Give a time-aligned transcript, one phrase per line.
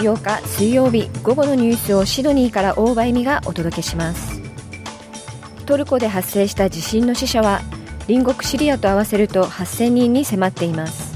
[0.00, 4.40] 8日水曜日午後のニュースをシドニーから大場恵美がお届けします。
[5.66, 7.60] トルコで発生した地震の死者は
[8.08, 11.14] 隣国シリアと合わせると8000人に迫っています。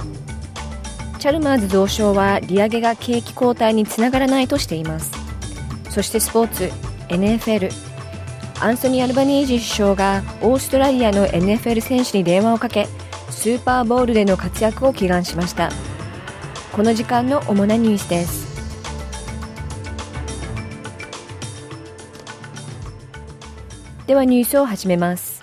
[1.19, 5.11] チャルマーズ増相は利上げが景気後退につながらないとしています。
[5.89, 6.71] そしてスポーツ
[7.09, 7.71] NFL
[8.61, 12.87] アンソニー・アルバニージー首相がオーストラリアの NFL 選手に電話をかけ
[13.31, 15.71] スーパーボウルでの活躍を祈願しました。
[16.73, 18.54] この時間の主なニュースです。
[24.07, 25.43] ではニュースを始めます。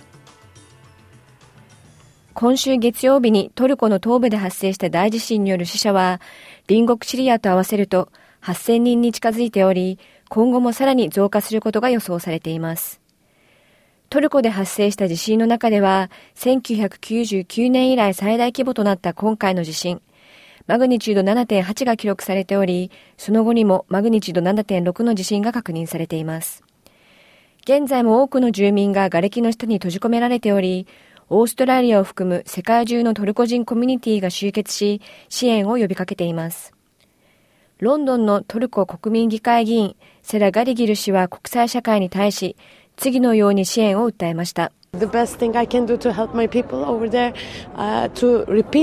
[2.36, 6.22] 今週月曜日にトルコの東部で発生した大地震による死者は
[6.68, 8.10] 隣国シリアと合わせると
[8.44, 9.98] 8000人に近づいており
[10.30, 13.02] 今後もさらに増加することが予想されています。
[14.12, 20.04] トルコで発生した地震の中では1999年以来最大規模となった今回の地震。
[20.68, 26.64] マグニチュード7.8が記録されており、その後にもマグニチュード7.6の地震が確認されています。
[27.74, 30.88] 現在も多くの住民が瓦礫の下に閉じ込められており、
[31.30, 36.74] オーストラリアを含む世界中のトルコ人コミュニティが集結し、支援を呼びかけています。
[37.80, 42.58] ロンドンのトルコ国民議会議員、セラ・ガリギル氏は国際社会に対し、
[42.98, 44.74] 次のように支援を訴えました。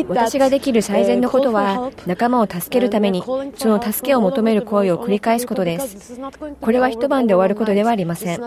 [0.08, 6.18] 私ができる最善のことは仲間を助けるためにその助けを求める声を繰り返すことです。
[6.62, 8.40] これは一晩で終わることではありません。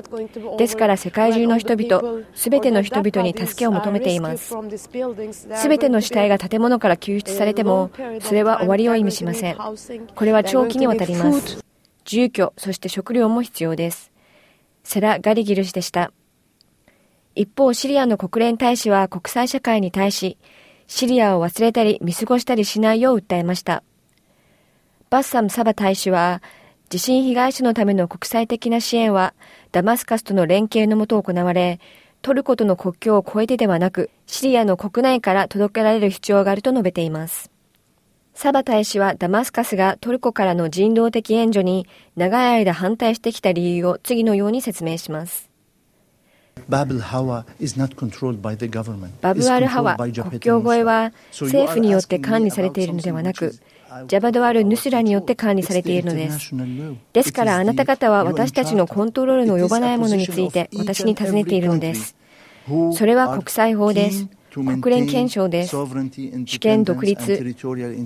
[0.57, 4.55] ですから世界中の人々、すべての人々に助けを求めています。
[5.53, 9.57] すべての死体が建物から救出されてもそれは終わりを意味しません。
[10.15, 11.63] これは長期にわたります。
[12.05, 14.11] 住居、そして食料も必要です。
[14.83, 16.11] セラ・ガリギル氏でした。
[17.35, 20.37] 一方、シリアの国連大使は国際社会に対し、
[20.87, 23.83] シリアを忘れたり見過ごしたりしないよう訴えました。
[25.09, 26.41] バッサム・サバ大使は、
[26.89, 29.33] 地震被害者のための国際的な支援は、
[29.71, 31.79] ダマスカスとの連携のもと行われ、
[32.21, 37.49] トルコとの国境を越えてではなく、シリアの国内から届けられる必要があると述べています。
[38.33, 45.50] サバ大使はダマスカスがトルコからの人道的援助に長い間反対してきた理由を次のように説明します。
[49.21, 53.51] バブアルハワ国境越えは政府によって管理されているのではなく、
[54.07, 56.53] ジャバドアル・ヌスラによって管理されているのです。
[57.13, 62.15] ですからあなた方は私たちのコントロールの及ばないものについて私に尋ねているのです。
[62.93, 64.27] それは国際法です。
[64.51, 65.75] 国連憲章です。
[66.45, 67.55] 主権独立、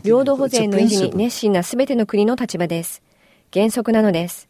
[0.03, 3.01] 領土保全の維持に熱心なすべての国の立場です。
[3.53, 4.47] 原則なのです。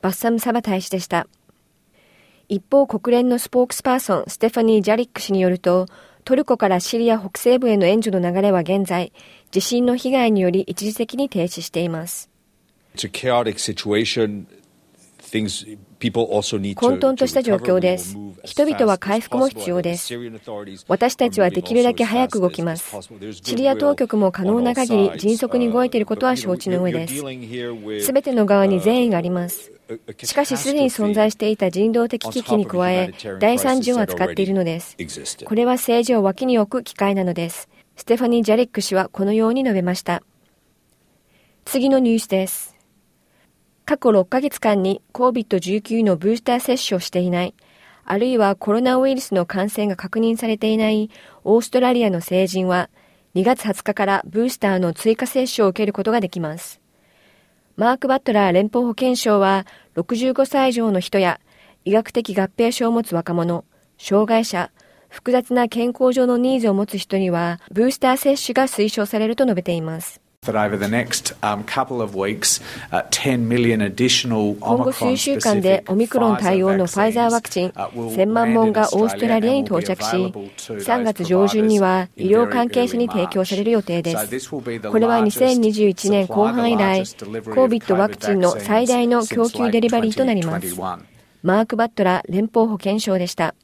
[0.00, 1.26] バッサム・サバ大使でした。
[2.50, 5.86] 一方、国連のスポークスパーソン、ステファニー・ジャリック氏によると、
[6.24, 9.12] トルコからシリア北西部への援助の流れは現在、
[9.50, 12.30] 地震の被害により一時的に停止しています。
[15.30, 18.16] 混沌とした状況です。
[18.44, 20.14] 人々は回復も必要です。
[20.88, 22.96] 私たちはできるだけ早く動きます。
[23.42, 28.04] シリア当局も可能な限り迅速に動いていることは承知の上です。
[28.04, 29.72] すべての側に善意があります。
[30.22, 34.96] しかしすでに存在していた人道的危機に加え、第三次を扱っているのです。
[35.44, 37.68] これは政治を脇に置く機会なのです。
[37.96, 40.22] ステファニー・ジャリック氏はこのように述べました。
[41.64, 42.77] 次のニュースです。
[43.88, 47.54] 過去6ヶ月間に COVID-19 のブースター接種をしていない、
[48.04, 51.08] あるいはコロナウイルスの感染が確認されていない
[51.42, 52.90] オーストラリアの成人は
[53.34, 56.82] 2月20日からブースターの追加接種を受けることができます。
[57.76, 59.64] マーク・バットラー連邦保健相は
[59.96, 61.40] 65歳以上の人や
[61.86, 63.64] 医学的合併症を持つ若者、
[63.96, 64.70] 障害者、
[65.08, 70.20] 複雑な健康上のニーズを持つ人にはブースター接種が推奨されると述べています。
[74.60, 84.50] 今後数週間でオミクロン対応のファイザーワクチン1000万本がオーストラリアに到着し、3月上旬には医療関係者に提供される予定です。
[84.50, 84.60] こ
[84.98, 90.74] れは2021年後半以来、COVID ワクチンの最大の供給デリバリーとなります。
[91.42, 93.54] マーク・バットラ連邦保健相でした。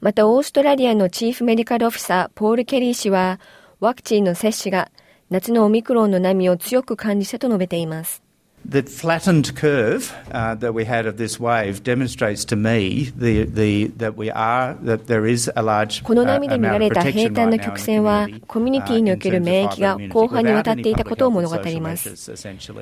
[0.00, 3.40] また、オーストラリアのチーフメディカルオフィサー、ポール・ケリー氏は、
[3.80, 4.90] ワクチンの接種が
[5.30, 8.22] 夏のオミクロンの波を強く感じたと述べています。
[8.66, 14.16] The flattened curve uh, that we had of this wave demonstrates to me the, the, that
[14.16, 22.14] we are, that there is a large この波で見られた平坦な曲線は、コミュニティにおける免疫が広範にわたっていたことを物語ります。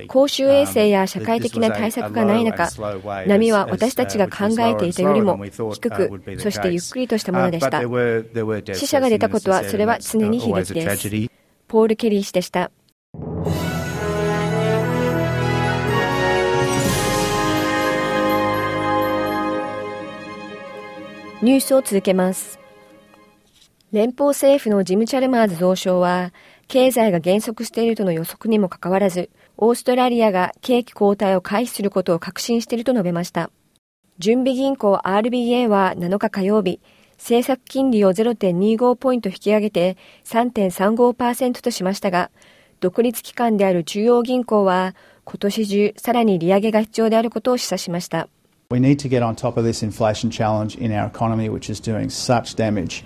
[0.06, 2.68] 公衆衛生や社会的な対策がない中、
[3.26, 7.82] 波は私たちが考えていたよりも低く、そしてゆっくりとしたものでした。
[8.74, 11.36] 死者が出たことは、それは常に悲劇です。
[11.68, 12.70] ポール・ケリー氏でした。
[21.42, 22.58] ニュースを続けます。
[23.92, 26.32] 連邦政府のジム・チャルマーズ増相は、
[26.66, 33.50] 経済が減速しているとの予測にもかかわらず、オーストラリアが景気後退を回避することを確信していると述べました。
[34.18, 36.80] 準備銀行 RBA は7日火曜日、
[37.18, 42.30] 政策金利を0.25ポイント引き上げて3.35%としましたが、
[42.80, 48.28] 独立機関である中央銀行は今年中さらに利上げが必要であることを示唆しました。
[48.68, 52.10] We need to get on top of this inflation challenge in our economy, which is doing
[52.10, 53.04] such damage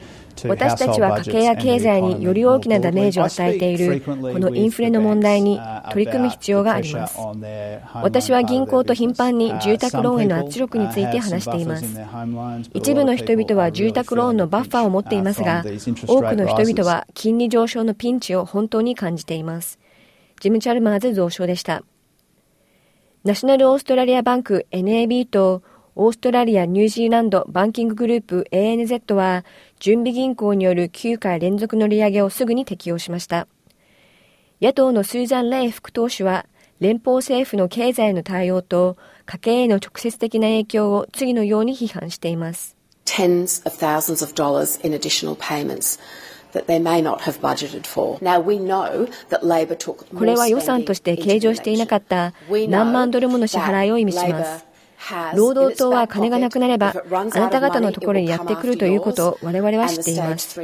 [0.48, 5.60] 私たちは家計や経済により大きなダメージを与えているこのインフレの問題に
[5.90, 7.18] 取り組む必要があります。
[8.02, 11.84] 私は銀行と頻繁に住宅ローンへの圧力について話しています。
[12.74, 15.64] 一部の人々は住宅ローンのバッファーを持っていますが
[16.06, 19.78] 多くの人々は金利上昇のピンチを本当に感じています。
[20.40, 21.82] ジム・チャルマーズ増相でした
[23.22, 25.62] ナショナルオーストラリアバンク NAB と
[25.94, 29.44] オーストラリア・ニュージーランドバンキンググループ ANZ は
[29.78, 33.46] 準備銀行による9回連続の利上げをすぐに適用しました。
[34.62, 36.46] 野党のスーザン・レイ副党首は
[36.78, 38.96] 連邦政府の経済の対応と
[39.26, 42.74] 家計への直接的な影響を次のように批判しています。
[43.04, 46.00] Tens of thousands of dollars in additional payments.
[50.16, 52.32] これは予算として計上していなかった
[52.68, 54.70] 何万ドルもの支払いを意味します。
[55.34, 60.60] 労働党は金がなくなれば、あなた方のところにやってくるということを我々は知っています。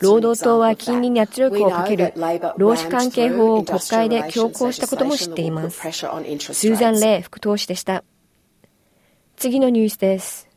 [0.00, 2.12] 労働党は金利に圧力をかける
[2.56, 5.80] 労使関係法を国会で強行したことも知っています。
[5.80, 8.04] スーザン・レイ副党首でした。
[9.36, 10.53] 次のニュースです。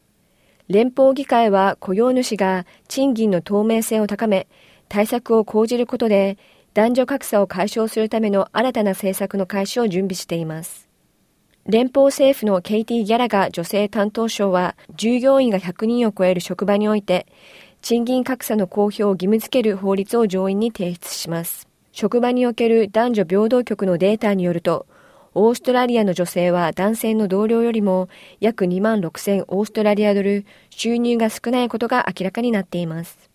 [0.69, 4.48] 連邦議会は雇用主が賃金の透明性を高め、
[4.90, 6.38] 対策を講じることで
[6.74, 10.88] 男女格差を解消するための新たな政策の開始を準備しています。
[11.66, 17.28] 連邦政府のケイティ・ギャラガ女性担当省は、従業員が100人を超える職場において、
[17.81, 21.68] 賃金格差の公表を義務付ける法律を上院に提出します。
[21.92, 24.86] 職場における男女平等局のデータによると、
[25.39, 33.30] オーストラリアの女性は男性の同僚よりも約2万6000オーストラリアドル収入が少ないことが明らかになっています。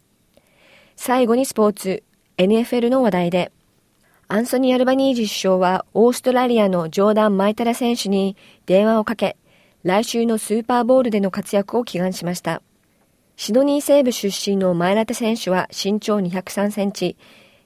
[0.96, 2.02] 最後にスポーツ、
[2.38, 3.52] NFL の話題で、
[4.26, 9.36] アンソニー・アルバニージ首相はオーストラリアのジョーダン・マイタラ選手に電話をかけ、
[9.84, 12.62] 来週のスーパーボールでの活躍を祈願しました。
[13.36, 17.16] シドニー西部出身の前ラテ選手は身長203センチ、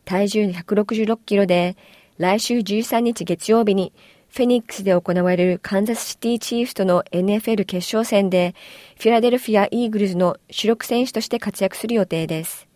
[0.04, 1.74] 体重166キロで、
[2.18, 3.92] 来週13日月曜日に
[4.36, 8.54] フェニックスで行われるカンザスシティチーフとの NFL 決勝戦で、
[9.00, 12.68] フィラデルフィア・イーグルズの主力選手として活躍する予定です。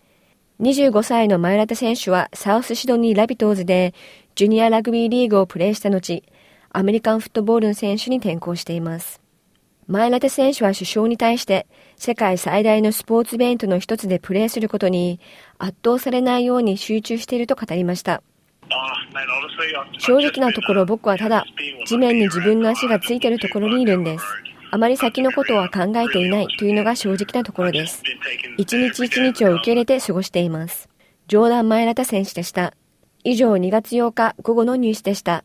[0.63, 3.93] 25歳の前田選手はサウスシドニー・ラビトーズで
[4.37, 6.23] ジュニアラグビーリーグをプレーした後、
[6.71, 9.21] アメリカンフットボールの選手に転向しています。
[9.87, 15.21] 前田選手は首相に対して世界最大のスポーツイベントの一つでプレーすることに
[15.59, 18.23] 圧倒されないように集中していると語りました。
[19.99, 21.45] 正直なところ僕はただ
[21.87, 24.25] 地面に自分の足がついているところにいるんです。
[24.73, 28.03] あまり先のことは考えていないというのが正直なところです。
[28.57, 30.89] 一日一日を受け入れて過ごしています。
[31.27, 32.75] 冗談前田・選手でした。
[33.25, 35.45] 以上2月8日午後のニュースでした。